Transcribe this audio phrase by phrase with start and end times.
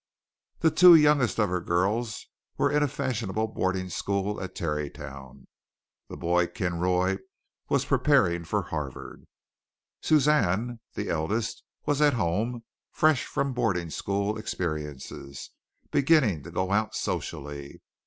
[0.61, 2.25] The two youngest of her girls
[2.57, 5.45] were in a fashionable boarding school at Tarrytown;
[6.09, 7.19] the boy, Kinroy,
[7.69, 9.27] was preparing for Harvard;
[10.01, 15.51] Suzanne, the eldest, was at home, fresh from boarding school experiences,
[15.91, 17.79] beginning to go out socially.